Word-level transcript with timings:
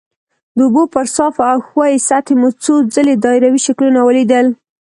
د 0.55 0.57
اوبو 0.65 0.83
پر 0.93 1.05
صافه 1.15 1.43
او 1.53 1.59
ښویې 1.67 2.03
سطحې 2.07 2.35
مو 2.39 2.49
څو 2.63 2.73
ځلې 2.95 3.13
دایروي 3.23 3.61
شکلونه 3.67 3.99
ولیدل. 4.03 4.45